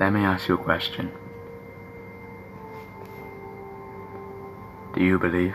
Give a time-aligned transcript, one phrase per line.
[0.00, 1.12] Let me ask you a question.
[4.92, 5.54] Do you believe?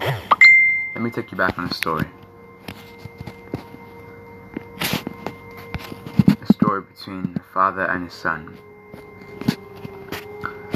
[0.00, 2.06] Let me take you back on a story.
[6.40, 8.58] A story between a father and his son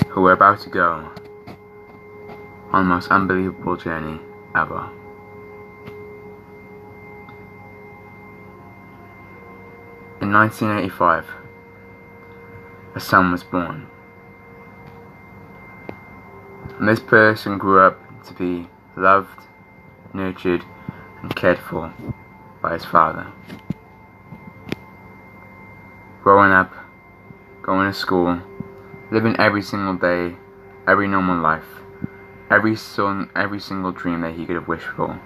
[0.08, 1.10] who were about to go
[2.72, 4.20] on the most unbelievable journey
[4.54, 4.90] ever.
[10.28, 11.24] In 1985,
[12.94, 13.86] a son was born.
[16.78, 19.44] And this person grew up to be loved,
[20.12, 20.64] nurtured,
[21.22, 21.94] and cared for
[22.60, 23.32] by his father.
[26.22, 26.74] Growing up,
[27.62, 28.38] going to school,
[29.10, 30.36] living every single day,
[30.86, 31.80] every normal life,
[32.50, 35.18] every song, every single dream that he could have wished for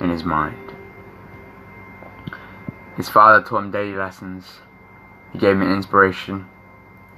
[0.00, 0.65] in his mind.
[2.96, 4.60] His father taught him daily lessons.
[5.32, 6.46] He gave him inspiration.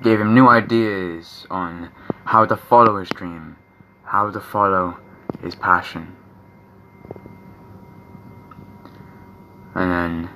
[0.03, 1.91] Gave him new ideas on
[2.25, 3.57] how to follow his dream,
[4.05, 4.99] how to follow
[5.41, 6.17] his passion.
[9.75, 10.31] And then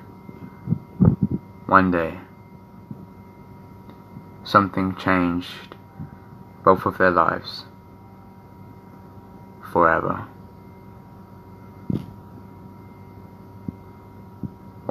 [1.66, 2.20] one day,
[4.44, 5.74] something changed
[6.64, 7.64] both of their lives
[9.72, 10.28] forever.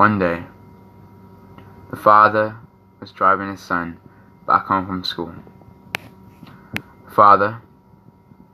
[0.01, 0.45] One day,
[1.91, 2.57] the father
[2.99, 3.99] was driving his son
[4.47, 5.31] back home from school.
[7.05, 7.61] The father,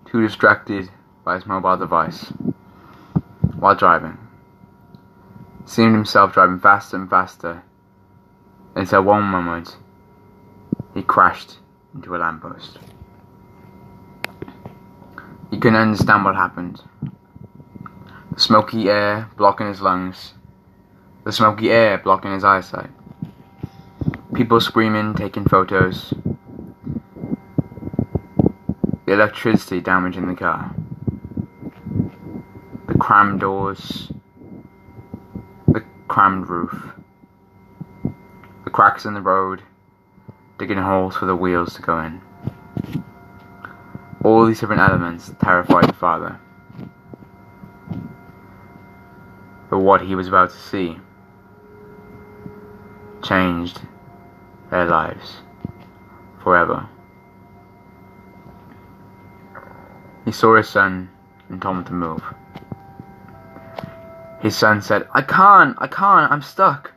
[0.03, 0.89] too distracted
[1.23, 2.33] by his mobile device
[3.59, 4.17] while driving,
[5.63, 7.63] seemed himself driving faster and faster
[8.75, 9.77] until one moment
[10.93, 11.59] he crashed
[11.95, 12.77] into a lamppost.
[15.49, 16.81] He couldn't understand what happened.
[18.33, 20.33] The smoky air blocking his lungs
[21.27, 22.89] the smoky air blocking his eyesight.
[24.33, 26.13] People screaming, taking photos.
[29.05, 30.73] The electricity damaging the car.
[32.87, 34.09] The crammed doors.
[35.67, 36.93] The crammed roof.
[38.63, 39.61] The cracks in the road,
[40.57, 42.21] digging holes for the wheels to go in.
[44.23, 46.39] All these different elements terrified the father.
[49.69, 50.97] But what he was about to see
[53.27, 53.81] changed
[54.71, 55.37] their lives
[56.43, 56.87] forever.
[60.25, 61.09] He saw his son
[61.49, 62.23] and told him to move.
[64.41, 66.93] His son said, I can't, I can't, I'm stuck.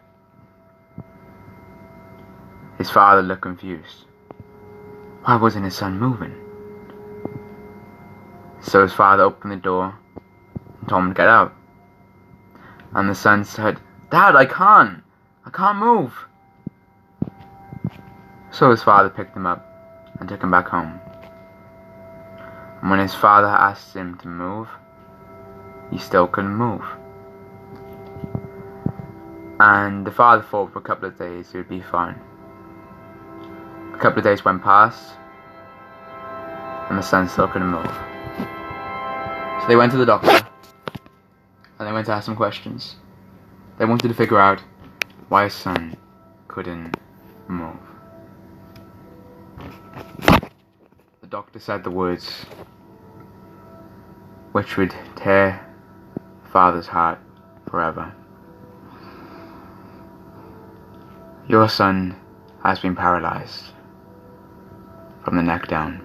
[2.78, 4.04] His father looked confused.
[5.24, 6.34] Why wasn't his son moving?
[8.60, 9.98] So his father opened the door
[10.80, 11.54] and told him to get out.
[12.94, 13.80] And the son said,
[14.10, 15.02] Dad, I can't.
[15.44, 16.12] I can't move.
[18.50, 19.66] So his father picked him up
[20.18, 21.00] and took him back home.
[22.80, 24.68] And when his father asked him to move,
[25.90, 26.82] he still couldn't move.
[29.60, 32.18] And the father thought for a couple of days he would be fine.
[33.94, 35.14] A couple of days went past,
[36.88, 37.90] and the son still couldn't move.
[39.60, 40.46] So they went to the doctor,
[41.78, 42.96] and they went to ask some questions.
[43.78, 44.62] They wanted to figure out
[45.30, 45.96] why son
[46.48, 46.96] couldn't
[47.46, 47.76] move.
[51.20, 52.46] The doctor said the words
[54.50, 55.64] which would tear
[56.52, 57.20] father's heart
[57.70, 58.12] forever.
[61.46, 62.16] Your son
[62.64, 63.66] has been paralyzed
[65.22, 66.04] from the neck down.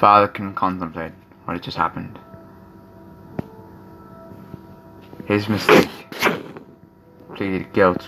[0.00, 1.12] Father can contemplate
[1.48, 2.18] what had just happened.
[5.24, 5.88] His mistake
[7.34, 8.06] pleaded guilt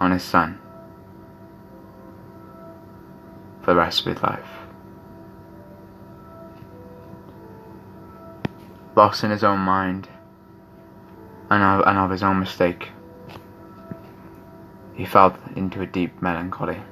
[0.00, 0.58] on his son
[3.60, 4.48] for the rest of his life.
[8.96, 10.08] Lost in his own mind
[11.48, 12.90] and of, and of his own mistake,
[14.94, 16.82] he fell into a deep melancholy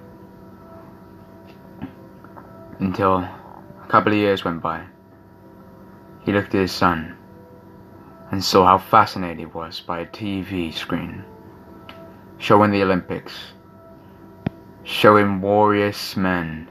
[2.78, 4.86] until a couple of years went by.
[6.22, 7.16] He looked at his son
[8.30, 11.24] and saw how fascinated he was by a TV screen.
[12.38, 13.52] Showing the Olympics,
[14.84, 16.68] showing warriors men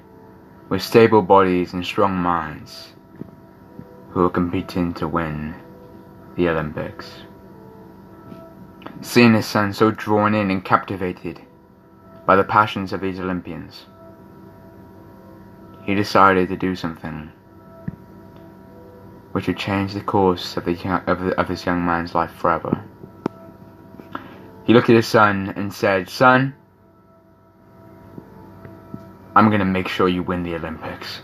[0.70, 2.94] with stable bodies and strong minds
[4.10, 5.56] who are competing to win
[6.36, 7.24] the Olympics.
[9.02, 11.42] Seeing his son so drawn in and captivated
[12.26, 13.86] by the passions of these Olympians,
[15.84, 17.32] he decided to do something
[19.32, 22.84] which would change the course of, the, of, of this young man's life forever.
[24.66, 26.56] He looked at his son and said, Son,
[29.36, 31.22] I'm going to make sure you win the Olympics.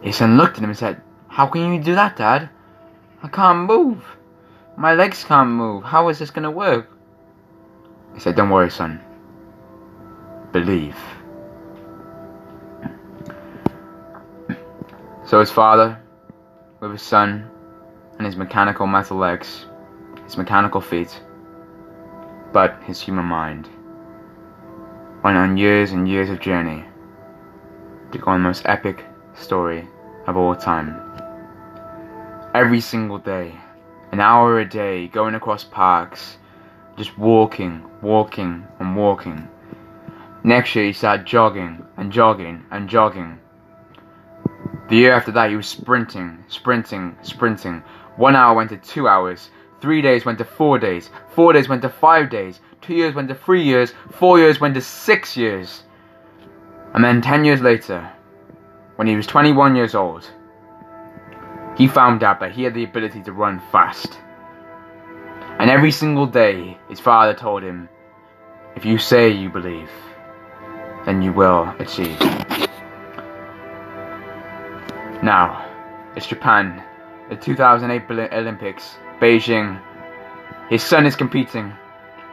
[0.00, 2.50] His son looked at him and said, How can you do that, Dad?
[3.22, 4.04] I can't move.
[4.76, 5.84] My legs can't move.
[5.84, 6.90] How is this going to work?
[8.14, 9.00] He said, Don't worry, son.
[10.52, 10.96] Believe.
[15.26, 16.00] So his father,
[16.78, 17.50] with his son,
[18.16, 19.66] and his mechanical metal legs,
[20.24, 21.20] his mechanical feet,
[22.52, 23.68] but his human mind,
[25.24, 26.84] went on years and years of journey
[28.12, 29.88] to go on the most epic story
[30.28, 30.94] of all time.
[32.54, 33.52] Every single day,
[34.12, 36.38] an hour a day, going across parks,
[36.96, 39.48] just walking, walking, and walking.
[40.44, 43.40] Next year, he started jogging and jogging and jogging.
[44.88, 47.82] The year after that, he was sprinting, sprinting, sprinting.
[48.16, 49.50] One hour went to two hours.
[49.80, 51.10] Three days went to four days.
[51.30, 52.60] Four days went to five days.
[52.80, 53.92] Two years went to three years.
[54.12, 55.82] Four years went to six years.
[56.94, 58.10] And then ten years later,
[58.96, 60.30] when he was 21 years old,
[61.76, 64.18] he found out that he had the ability to run fast.
[65.58, 67.88] And every single day, his father told him,
[68.76, 69.90] if you say you believe,
[71.04, 72.18] then you will achieve.
[75.26, 75.66] Now,
[76.14, 76.84] it's Japan,
[77.28, 79.82] the 2008 Olympics, Beijing.
[80.70, 81.72] His son is competing.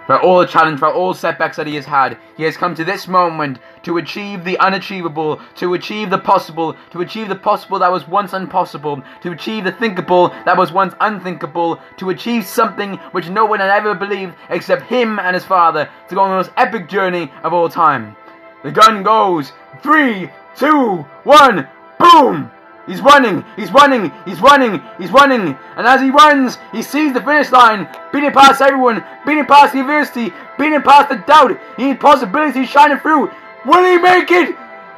[0.05, 2.83] For all the challenge, for all setbacks that he has had, he has come to
[2.83, 7.91] this moment to achieve the unachievable, to achieve the possible, to achieve the possible that
[7.91, 13.27] was once impossible, to achieve the thinkable that was once unthinkable, to achieve something which
[13.27, 16.51] no one had ever believed except him and his father, to go on the most
[16.57, 18.15] epic journey of all time.
[18.61, 19.51] The gun goes.
[19.81, 21.67] Three, two, one,
[21.97, 22.51] boom!
[22.85, 27.21] He's running, he's running, he's running, he's running, and as he runs, he sees the
[27.21, 32.69] finish line, beating past everyone, beating past the adversity, beating past the doubt, he possibilities
[32.69, 33.31] shining through.
[33.65, 34.55] Will he make it?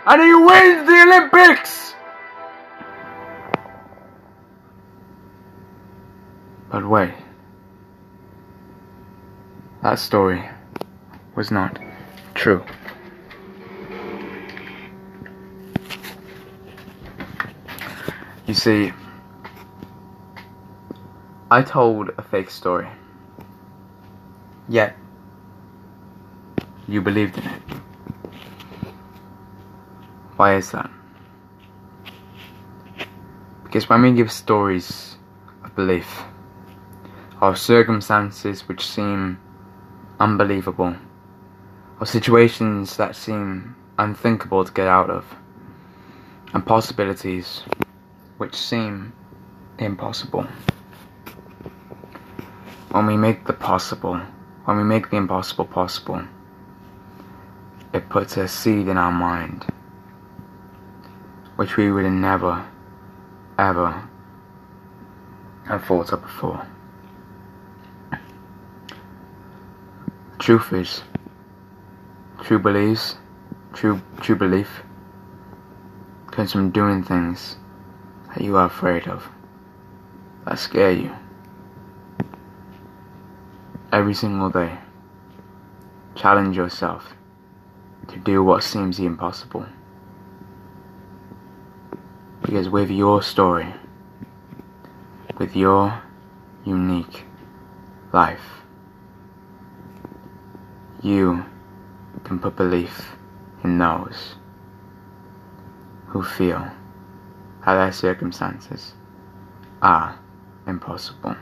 [0.07, 1.93] And he wins the Olympics!
[6.71, 7.13] But wait.
[9.83, 10.43] That story
[11.35, 11.79] was not
[12.33, 12.65] true.
[18.47, 18.93] You see,
[21.49, 22.87] I told a fake story.
[24.69, 24.95] Yet,
[26.87, 27.61] you believed in it.
[30.35, 30.91] Why is that?
[33.63, 35.17] Because when we give stories
[35.63, 36.21] of belief,
[37.41, 39.39] of circumstances which seem
[40.19, 40.95] unbelievable,
[41.99, 45.25] or situations that seem unthinkable to get out of,
[46.53, 47.63] and possibilities
[48.37, 49.13] which seem
[49.77, 50.47] impossible.
[52.91, 54.19] When we make the possible,
[54.65, 56.21] when we make the impossible possible,
[57.93, 59.65] it puts a seed in our mind
[61.55, 62.65] which we would never,
[63.57, 64.07] ever
[65.67, 66.67] have thought of before.
[70.39, 71.03] Truth is,
[72.43, 73.17] true beliefs,
[73.73, 74.83] true true belief
[76.27, 77.57] comes from doing things
[78.35, 79.29] that you are afraid of,
[80.45, 81.15] that scare you.
[83.93, 84.77] Every single day,
[86.15, 87.13] challenge yourself
[88.09, 89.65] to do what seems impossible.
[92.41, 93.73] Because with your story,
[95.37, 96.01] with your
[96.65, 97.23] unique
[98.11, 98.63] life,
[101.01, 101.45] you
[102.25, 103.15] can put belief
[103.63, 104.35] in those
[106.07, 106.69] who feel
[107.65, 108.93] how their circumstances
[109.81, 110.19] are
[110.67, 111.35] impossible.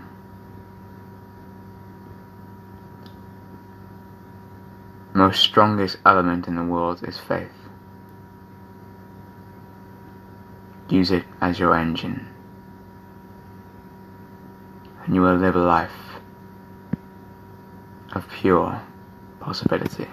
[5.14, 7.52] Most strongest element in the world is faith.
[10.88, 12.26] Use it as your engine,
[15.04, 15.92] and you will live a life
[18.14, 18.82] of pure
[19.42, 20.08] possibility.